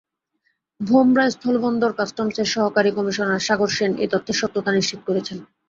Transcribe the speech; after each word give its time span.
ভোমরা 0.79 1.25
স্থলবন্দর 1.33 1.91
কাস্টমসের 1.99 2.47
সহকারী 2.55 2.91
কমিশনার 2.97 3.45
সাগর 3.47 3.69
সেন 3.77 3.91
এ 3.95 4.07
তথ্যের 4.13 4.39
সত্যতা 4.41 4.71
নিশ্চিত 4.73 4.99
করেছেন। 5.07 5.37